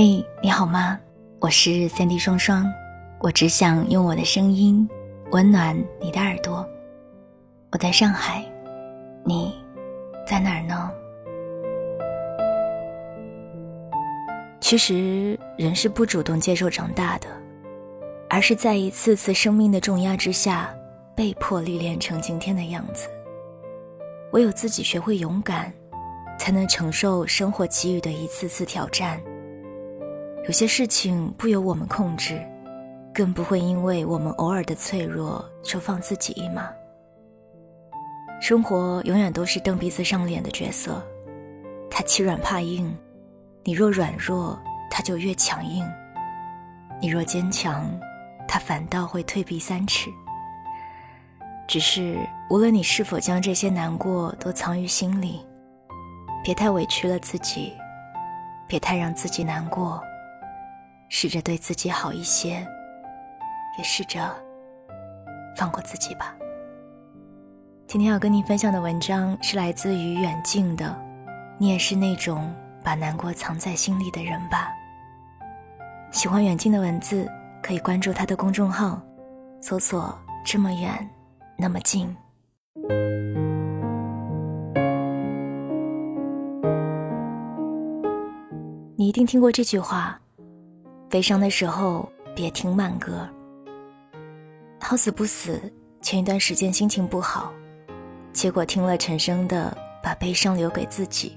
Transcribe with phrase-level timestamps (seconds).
[0.00, 0.96] 嘿，你好吗？
[1.40, 2.72] 我是三 D 双双，
[3.18, 4.88] 我只想用我的声音
[5.32, 6.64] 温暖你的耳朵。
[7.72, 8.44] 我在上海，
[9.24, 9.52] 你
[10.24, 10.92] 在哪儿呢？
[14.60, 17.26] 其实，人是不主动接受长大的，
[18.30, 20.72] 而是在一次次生命的重压之下，
[21.16, 23.08] 被迫历练成今天的样子。
[24.30, 25.72] 唯有自己学会勇敢，
[26.38, 29.20] 才能承受生活给予的一次次挑战。
[30.48, 32.40] 有些事情不由我们控制，
[33.12, 36.70] 更不会因为我们偶尔的脆弱就放自己一马。
[38.40, 41.02] 生活永远都是蹬鼻子上脸的角色，
[41.90, 42.90] 他欺软怕硬，
[43.62, 44.58] 你若软弱，
[44.90, 45.84] 他就越强硬；
[46.98, 47.86] 你若坚强，
[48.48, 50.08] 他反倒会退避三尺。
[51.66, 52.16] 只是
[52.48, 55.44] 无论你是否将这些难过都藏于心里，
[56.42, 57.74] 别太委屈了自己，
[58.66, 60.02] 别太让自己难过。
[61.08, 62.66] 试着对自己好一些，
[63.78, 64.34] 也试着
[65.56, 66.34] 放过自己吧。
[67.86, 70.94] 今天要跟你分享的文章是来自于远近的，
[71.56, 74.68] 你也是那种把难过藏在心里的人吧？
[76.10, 77.26] 喜欢远近的文字，
[77.62, 79.00] 可以关注他的公众号，
[79.60, 81.10] 搜索“这么远，
[81.56, 82.14] 那么近”。
[88.96, 90.20] 你一定听过这句话。
[91.10, 93.26] 悲伤的时候别听慢歌。
[94.80, 95.60] 好死不死，
[96.00, 97.52] 前一段时间心情不好，
[98.32, 101.36] 结果听了陈升的《把悲伤留给自己》。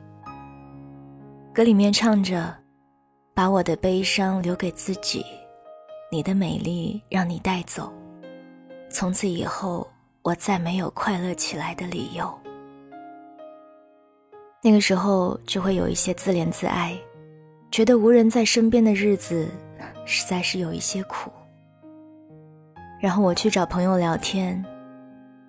[1.54, 2.56] 歌里面唱着
[3.34, 5.26] ：“把我的悲伤留给自己，
[6.12, 7.92] 你的美丽让你带走，
[8.90, 9.90] 从此以后
[10.22, 12.32] 我再没有快乐起来的理由。”
[14.64, 16.96] 那个时候就会有一些自怜自哀。
[17.72, 19.48] 觉得无人在身边的日子，
[20.06, 21.32] 实在是有一些苦。
[23.00, 24.62] 然后我去找朋友聊天，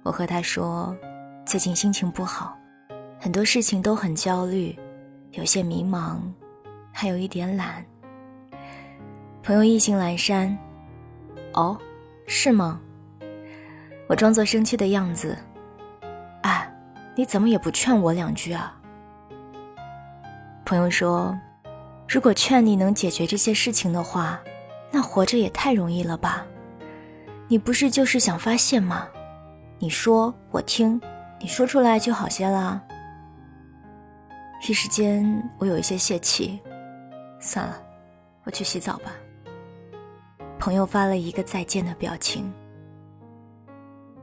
[0.05, 0.97] 我和他说，
[1.44, 2.56] 最近心情不好，
[3.19, 4.78] 很多事情都很焦虑，
[5.32, 6.21] 有些迷茫，
[6.93, 7.84] 还有一点懒。
[9.43, 10.56] 朋友意兴阑珊，
[11.55, 11.77] 哦，
[12.28, 12.81] 是吗？
[14.09, 15.37] 我装作生气的样子，
[16.43, 16.72] 哎，
[17.16, 18.81] 你怎么也不劝我两句啊？
[20.65, 21.37] 朋友说。
[22.12, 24.39] 如果劝你能解决这些事情的话，
[24.91, 26.47] 那活着也太容易了吧？
[27.49, 29.09] 你不是就是想发泄吗？
[29.78, 31.00] 你说我听，
[31.41, 32.83] 你说出来就好些啦。
[34.69, 36.61] 一时间我有一些泄气，
[37.41, 37.83] 算了，
[38.44, 39.11] 我去洗澡吧。
[40.59, 42.53] 朋友发了一个再见的表情。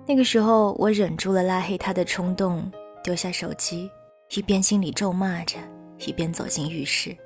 [0.06, 2.72] 那个时候我忍住了拉黑他的冲动，
[3.04, 3.90] 丢下手机，
[4.36, 5.58] 一边心里咒骂着，
[5.98, 7.18] 一边走进浴室。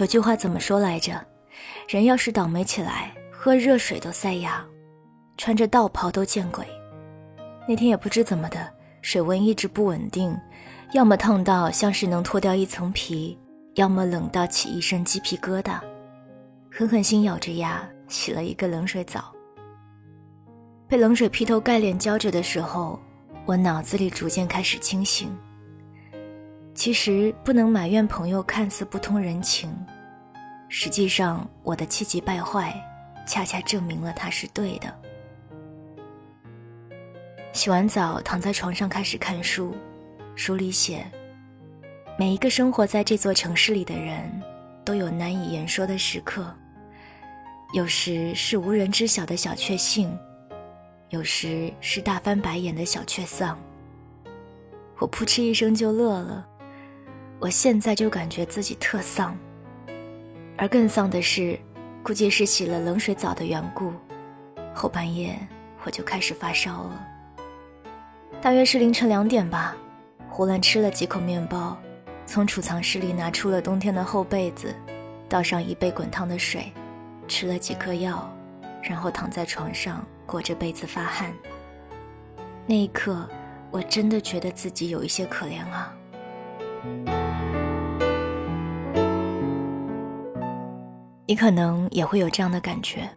[0.00, 1.24] 有句话怎么说来着？
[1.88, 4.64] 人要是倒霉起来，喝热水都塞牙，
[5.36, 6.66] 穿着道袍都见鬼。
[7.68, 8.68] 那天也不知怎么的，
[9.02, 10.36] 水温一直不稳定，
[10.92, 13.38] 要么烫到像是能脱掉一层皮，
[13.74, 15.78] 要么冷到起一身鸡皮疙瘩。
[16.72, 19.32] 狠狠心咬着牙洗了一个冷水澡。
[20.88, 22.98] 被冷水劈头盖脸浇着的时候，
[23.46, 25.34] 我脑子里逐渐开始清醒。
[26.74, 29.72] 其实不能埋怨朋友看似不通人情，
[30.68, 32.74] 实际上我的气急败坏，
[33.26, 34.92] 恰恰证明了他是对的。
[37.52, 39.74] 洗完澡，躺在床上开始看书，
[40.34, 41.06] 书里写，
[42.18, 44.28] 每一个生活在这座城市里的人，
[44.84, 46.52] 都有难以言说的时刻，
[47.72, 50.12] 有时是无人知晓的小确幸，
[51.10, 53.56] 有时是大翻白眼的小确丧。
[54.98, 56.48] 我扑哧一声就乐了。
[57.44, 59.36] 我现在就感觉自己特丧，
[60.56, 61.58] 而更丧的是，
[62.02, 63.92] 估计是洗了冷水澡的缘故，
[64.72, 65.38] 后半夜
[65.82, 67.06] 我就开始发烧了。
[68.40, 69.76] 大约是凌晨两点吧，
[70.30, 71.76] 胡乱吃了几口面包，
[72.24, 74.74] 从储藏室里拿出了冬天的厚被子，
[75.28, 76.72] 倒上一杯滚烫的水，
[77.28, 78.26] 吃了几颗药，
[78.82, 81.30] 然后躺在床上裹着被子发汗。
[82.64, 83.28] 那一刻，
[83.70, 85.94] 我真的觉得自己有一些可怜啊。
[91.26, 93.08] 你可能也会有这样的感觉，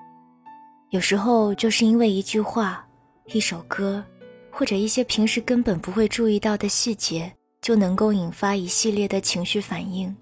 [0.92, 2.88] 有时候就是因为一句话、
[3.25, 4.04] 一首歌，
[4.50, 7.30] 或者一些平时根本不会注意到的细节，
[7.62, 10.15] 就能够引发一系列的情绪反应。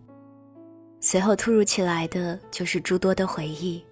[0.99, 3.85] 随后突如其来的就是诸多的回忆，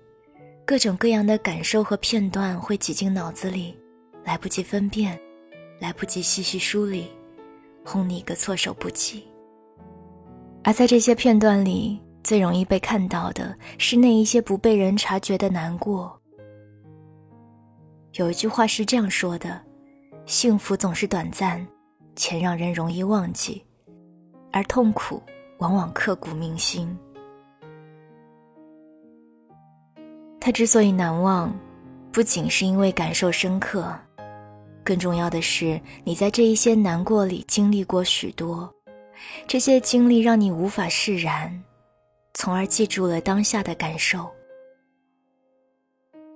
[0.66, 3.78] 各种各样的感受和片段会挤进脑子里，
[4.24, 5.20] 来不及分辨，
[5.80, 7.12] 来不及细细梳理，
[7.86, 9.24] 轰你一个措手不及。
[10.64, 16.20] 而在这些片段里，最容易被看到的是那一些不被人察觉的难过。
[18.14, 19.62] 有一句话是这样说的
[20.26, 21.66] ：“幸福总是短暂，
[22.16, 23.64] 钱让人容易忘记，
[24.52, 25.22] 而痛苦
[25.58, 26.96] 往往刻骨铭心。”
[30.40, 31.54] 他之所以难忘，
[32.12, 33.92] 不仅是因为感受深刻，
[34.84, 38.72] 更重要的是你在这一些难过里经历过许多，
[39.48, 41.64] 这些经历让你无法释然。
[42.34, 44.30] 从而记住了当下的感受。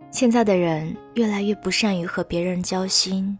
[0.09, 3.37] 现在的人越来越不善于和别人交心，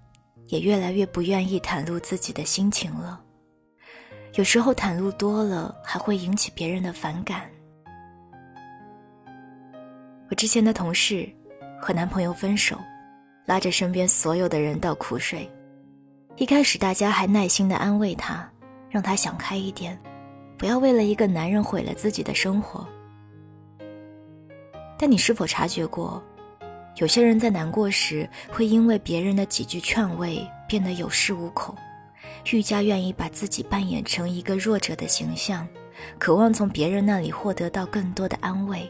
[0.48, 3.24] 也越来越不愿意袒露自己的心情了。
[4.34, 7.50] 有时候袒露多了，还会引起别人的反感。
[10.30, 11.28] 我之前的同事
[11.82, 12.78] 和男朋友分手，
[13.46, 15.50] 拉着身边所有的人倒苦水。
[16.36, 18.48] 一开始大家还耐心的安慰他，
[18.90, 19.98] 让他想开一点。
[20.58, 22.88] 不要为了一个男人毁了自己的生活。
[24.98, 26.22] 但你是否察觉过，
[26.96, 31.76] 有些人在难过时会因为别人的几句劝慰变得有恃无恐，
[32.52, 35.68] 愈加愿意把自己扮演成一个弱者的形象，
[36.18, 38.90] 渴望从别人那里获得到更多的安慰。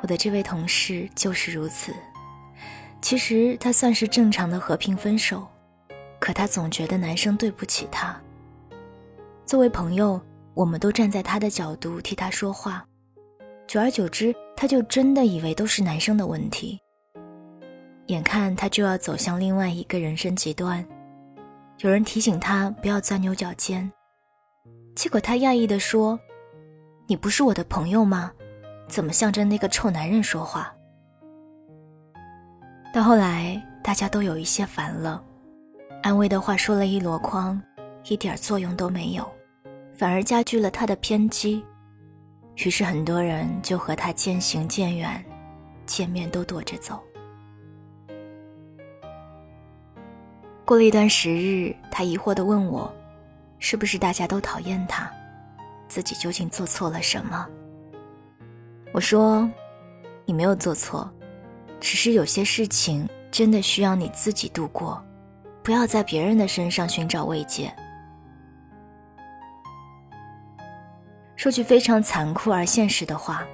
[0.00, 1.92] 我的这位同事就是如此。
[3.02, 5.46] 其实他算是正常的和平分手。
[6.18, 8.18] 可他总觉得男生对不起他。
[9.44, 10.20] 作为朋友，
[10.54, 12.84] 我们都站在他的角度替他说话，
[13.66, 16.80] 久而久之，他就真的以为都是男生的问题。
[18.06, 20.84] 眼看他就要走向另外一个人生极端，
[21.78, 23.90] 有人提醒他不要钻牛角尖，
[24.94, 26.18] 结果他讶异地说
[27.06, 28.32] ：“你不是我的朋友吗？
[28.88, 30.72] 怎么向着那个臭男人说话？”
[32.94, 35.22] 到后来，大家都有一些烦了。
[36.02, 37.60] 安慰的话说了一箩筐，
[38.08, 39.28] 一点作用都没有，
[39.96, 41.64] 反而加剧了他的偏激。
[42.64, 45.22] 于是很多人就和他渐行渐远，
[45.84, 47.02] 见面都躲着走。
[50.64, 52.92] 过了一段时日，他疑惑地问我
[53.58, 55.10] ：“是不是大家都讨厌他？
[55.86, 57.46] 自己究竟做错了什么？”
[58.92, 59.48] 我说
[60.24, 61.08] ：“你没有做错，
[61.78, 65.00] 只是有些事情真的需要你自己度过。”
[65.66, 67.68] 不要在别人的身上寻找慰藉。
[71.34, 73.44] 说句非常残酷而现实的话，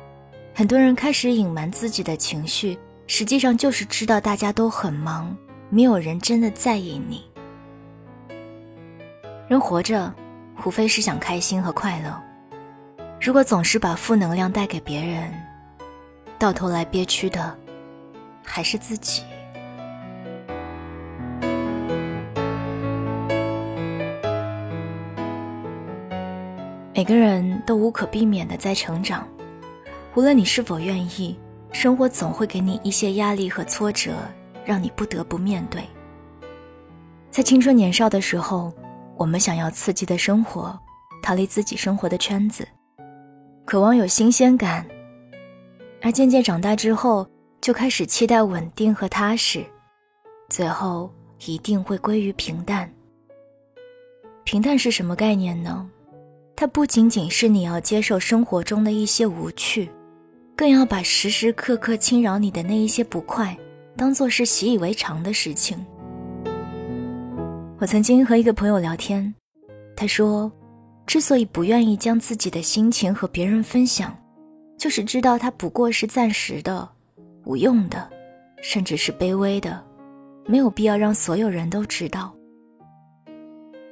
[0.54, 5.34] 很多人开始隐瞒自己的情绪，实际上就是知道大家都很忙，
[5.70, 7.24] 没有人真的在意你。
[9.48, 10.12] 人活着，
[10.66, 12.22] 无非是想开心和快乐。
[13.22, 15.32] 如果总是把负能量带给别人，
[16.38, 17.56] 到头来憋屈的
[18.44, 19.22] 还是自己。
[27.12, 29.26] 个人都无可避免的在成长，
[30.14, 31.38] 无论你是否愿意，
[31.72, 34.14] 生活总会给你一些压力和挫折，
[34.64, 35.82] 让你不得不面对。
[37.30, 38.72] 在青春年少的时候，
[39.16, 40.78] 我们想要刺激的生活，
[41.22, 42.66] 逃离自己生活的圈子，
[43.64, 44.84] 渴望有新鲜感；
[46.02, 47.26] 而渐渐长大之后，
[47.60, 49.64] 就开始期待稳定和踏实，
[50.48, 51.10] 最后
[51.46, 52.92] 一定会归于平淡。
[54.44, 55.88] 平淡是什么概念呢？
[56.62, 59.90] 它不仅仅是你要接受生活中的一些无趣，
[60.54, 63.58] 更要把时时刻刻侵扰你的那一些不快，
[63.96, 65.84] 当做是习以为常的事情。
[67.81, 69.34] 我曾经和一个朋友聊天，
[69.96, 70.52] 他说，
[71.04, 74.16] 之所以不愿意将自己的心情和别人分享，
[74.78, 76.88] 就是知道它不过是暂时的、
[77.44, 78.08] 无用的，
[78.62, 79.84] 甚至是卑微的，
[80.46, 82.32] 没有必要让所有人都知道。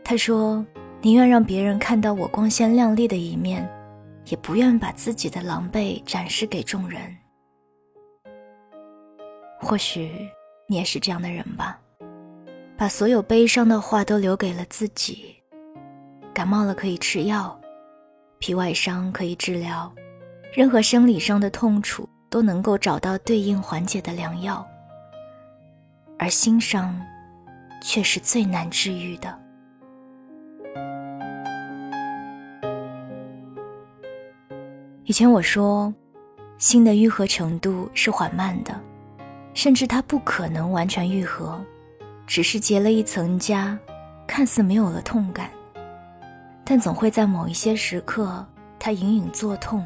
[0.05, 0.65] 他说。
[1.03, 3.67] 宁愿让别人看到我光鲜亮丽的一面，
[4.27, 7.01] 也不愿把自己的狼狈展示给众人。
[9.59, 10.13] 或许
[10.69, 11.81] 你也是这样的人吧，
[12.77, 15.35] 把所有悲伤的话都留给了自己。
[16.35, 17.59] 感冒了可以吃药，
[18.39, 19.91] 皮外伤可以治疗，
[20.53, 24.67] 任何生理上的痛楚都能够找到对应缓解的良药，
[26.19, 27.01] 而心伤，
[27.83, 29.40] 却是最难治愈的。
[35.11, 35.93] 以前我说，
[36.57, 38.81] 心的愈合程度是缓慢的，
[39.55, 41.61] 甚至它不可能完全愈合，
[42.29, 43.77] 只是结了一层痂，
[44.25, 45.51] 看似没有了痛感，
[46.65, 48.47] 但总会在某一些时刻，
[48.79, 49.85] 它隐隐作痛，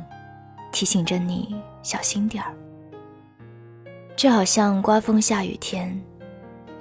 [0.71, 2.55] 提醒着你小心点儿。
[4.17, 5.99] 就好像刮风下雨天，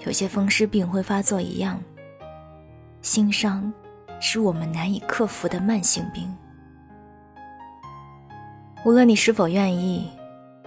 [0.05, 1.81] 有些风湿病会发作一样，
[3.01, 3.71] 心伤，
[4.19, 6.29] 是我们难以克服的慢性病。
[8.85, 10.11] 无论你是否愿意，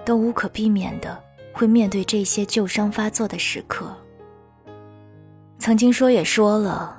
[0.05, 3.95] 都无可避免的会面对这些旧伤发作的时刻。
[5.59, 6.99] 曾经说也说了，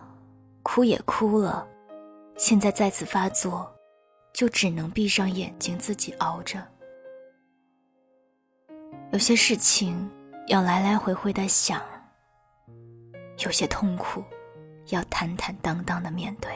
[0.61, 1.67] 哭也哭了，
[2.37, 3.67] 现在再次发作，
[4.31, 6.63] 就只能闭上眼睛自己熬着。
[9.11, 10.09] 有些事情
[10.47, 11.81] 要来来回回的想，
[13.43, 14.23] 有些痛苦
[14.89, 16.51] 要坦坦荡荡的面对。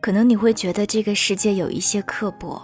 [0.00, 2.62] 可能你会觉得这个世界有一些刻薄，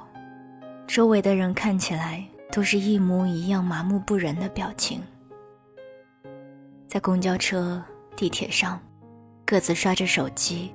[0.86, 5.02] 周围的人看起来都是一模一样麻木不仁的表情。
[6.86, 7.82] 在公交车、
[8.14, 8.80] 地铁上，
[9.44, 10.72] 各自刷着手机，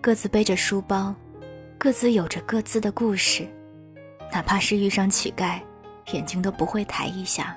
[0.00, 1.14] 各自背着书包，
[1.76, 3.46] 各自有着各自的故事。
[4.32, 5.60] 哪怕是遇上乞丐，
[6.14, 7.54] 眼睛都不会抬一下。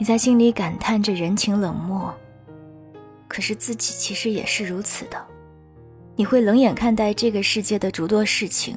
[0.00, 2.14] 你在心里感叹着人情冷漠，
[3.28, 5.22] 可是自己其实也是如此的。
[6.18, 8.76] 你会冷眼看待这个世界的诸多事情，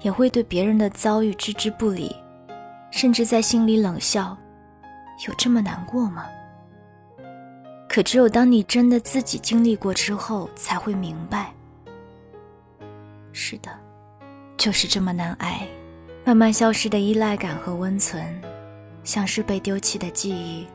[0.00, 2.16] 也会对别人的遭遇置之不理，
[2.90, 4.34] 甚至在心里冷笑：
[5.28, 6.24] 有这么难过吗？
[7.86, 11.52] 可只有当你真的自己经历过之后，才会明白。
[13.32, 13.70] 是的，
[14.56, 15.60] 就是这么难挨，
[16.24, 18.24] 慢慢消失的依赖感和温存，
[19.04, 20.66] 像是被丢弃的记忆，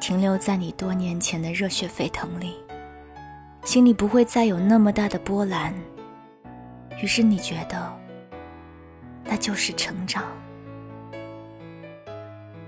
[0.00, 2.54] 停留在你多年前的热血沸腾里。
[3.64, 5.74] 心里不会再有那么大的波澜，
[7.02, 7.90] 于是你觉得，
[9.24, 10.22] 那就是成长。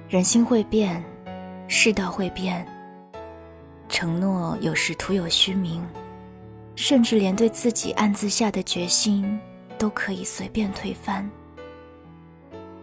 [0.08, 1.04] 人心会变，
[1.68, 2.66] 世道会变，
[3.90, 5.84] 承诺有时徒有虚名，
[6.76, 9.38] 甚至连对自己暗自下的决心
[9.76, 11.28] 都可以随便推翻。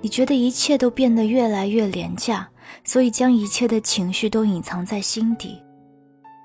[0.01, 2.47] 你觉得一切都变得越来越廉价，
[2.83, 5.62] 所以将一切的情绪都隐藏在心底。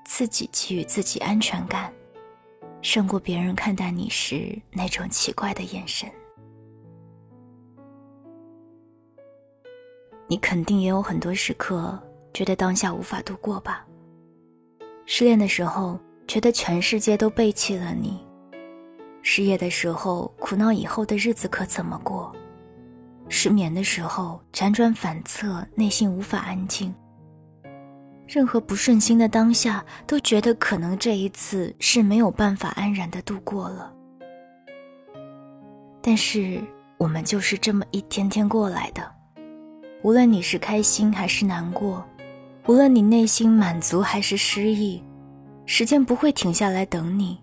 [0.09, 1.93] 自己给予自己安全感，
[2.81, 6.09] 胜过别人看待你时那种奇怪的眼神。
[10.27, 11.97] 你肯定也有很多时刻
[12.33, 13.85] 觉得当下无法度过吧？
[15.05, 15.97] 失恋的时候
[16.27, 18.19] 觉得全世界都背弃了你，
[19.21, 22.35] 失业的时候苦恼以后的日子可怎么过，
[23.29, 26.93] 失眠的时候辗转反侧，内心无法安静。
[28.31, 33.91] 任何不顺心的当下，都觉得可能这一次是没有办法安然的度过了。
[35.99, 36.61] 但是
[36.97, 39.01] 我们就是这么一天天过来的，
[40.03, 42.05] 无论你是开心还是难过，
[42.67, 45.03] 无论你内心满足还是失意，
[45.65, 47.41] 时间不会停下来等你，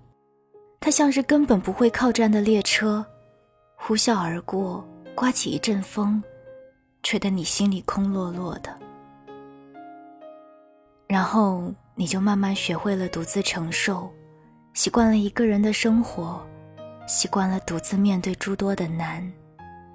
[0.78, 3.04] 它像是根本不会靠站的列车，
[3.74, 6.22] 呼啸而过，刮起一阵风，
[7.02, 8.85] 吹得你心里空落落的。
[11.16, 14.12] 然后你就慢慢学会了独自承受，
[14.74, 16.46] 习惯了一个人的生活，
[17.08, 19.26] 习惯了独自面对诸多的难，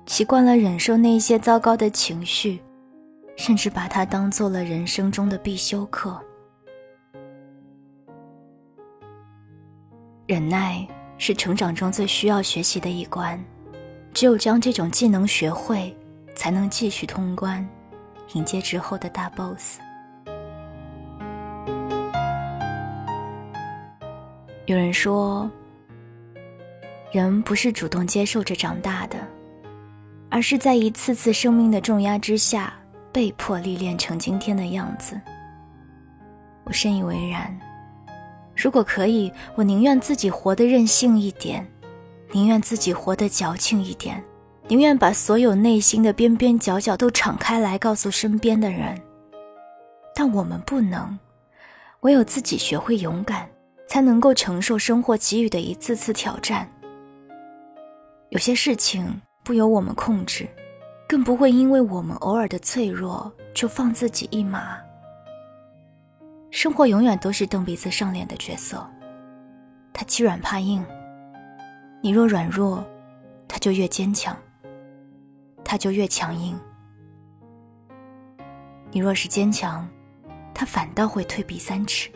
[0.07, 2.59] 习惯了忍受那些糟糕的情绪，
[3.37, 6.19] 甚至把它当做了人生中的必修课。
[10.25, 10.87] 忍耐
[11.19, 13.39] 是成长中最需要学习的一关，
[14.11, 15.95] 只有将这种技能学会，
[16.35, 17.63] 才能继续通关，
[18.33, 19.77] 迎接之后的大 boss。
[24.65, 25.49] 有人说，
[27.11, 29.17] 人不是主动接受着长大的，
[30.29, 32.73] 而是在一次次生命的重压之下，
[33.11, 35.19] 被迫历练成今天的样子。
[36.63, 37.59] 我深以为然。
[38.55, 41.67] 如果可以，我宁愿自己活得任性一点，
[42.31, 44.23] 宁愿自己活得矫情一点，
[44.67, 48.97] 宁愿把所有内心的边边角角都敞开来告诉身边的人。
[50.15, 51.17] 但我们不能，
[52.01, 53.49] 唯有自己学会勇敢。
[53.91, 56.65] 才能够承受生活给予的一次次挑战。
[58.29, 60.47] 有些事情不由我们控制，
[61.09, 64.77] 更不会因为我们偶尔的脆弱就放自己一马。
[66.51, 68.89] 生活永远都是蹬鼻子上脸的角色，
[69.91, 70.81] 他欺软怕硬。
[72.01, 72.81] 你若软弱，
[73.45, 74.33] 他就越坚强，
[75.65, 76.57] 他就越强硬。
[78.89, 79.85] 你若是坚强，
[80.53, 82.09] 他反倒会退避三尺。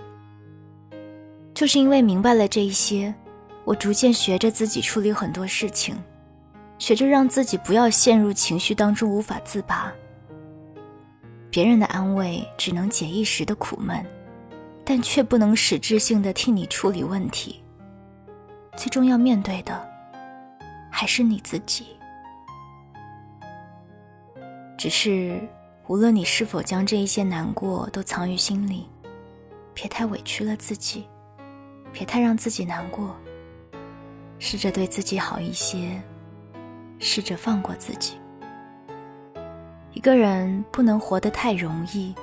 [1.54, 3.14] 就是因为明白了这一些，
[3.64, 5.96] 我逐渐学着自己处理很多事情，
[6.78, 9.92] 学着让自己不要陷入情绪当中无法自拔。
[11.50, 14.06] 别人的安慰只能解一时的苦闷，
[14.84, 17.64] 但却不能实质性的替你处理问题。
[18.76, 19.82] 最终要面对的，
[20.92, 21.86] 还是你自己。
[24.78, 25.40] 只是，
[25.88, 28.88] 无论你是否将这一些难过都藏于心里。
[29.74, 31.06] 别太委屈了自己，
[31.92, 33.16] 别太让自己难过。
[34.40, 36.02] 试着对自己好一些，
[36.98, 38.16] 试着放过自己。
[39.94, 42.16] 一个人不能活得太容易，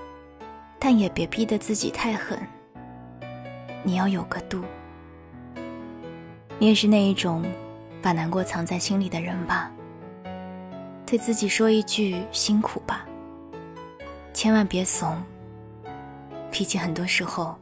[0.79, 2.39] 但也别逼得自己太狠。
[3.85, 4.65] 你要有个度。
[6.59, 7.45] 你也是那一种
[8.01, 9.71] 把难过藏在心里的人吧？
[11.07, 13.05] 对自己说一句辛苦吧，
[14.33, 15.17] 千万别怂。
[16.51, 17.55] 脾气很多时候，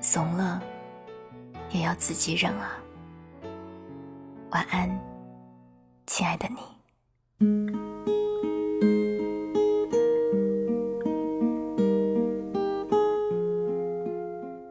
[0.00, 0.62] 怂了
[1.70, 2.78] 也要自己忍啊。
[4.50, 4.88] 晚安，
[6.06, 6.56] 亲爱的你。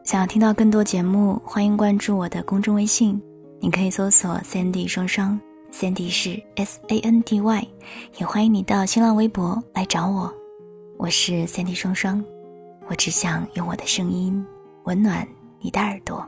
[0.04, 3.20] 想要听到更多节目，欢迎关注我的公众微信，
[3.58, 5.40] 你可以搜索 “Sandy 双双
[5.72, 7.68] ”，Sandy 是 S A N D Y，
[8.18, 10.32] 也欢迎你到新浪微博来找我，
[10.96, 12.24] 我是 Sandy 双双，
[12.88, 14.44] 我只想用我的声音
[14.84, 15.26] 温暖
[15.60, 16.24] 你的耳朵。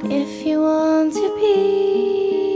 [0.00, 2.47] If you want to be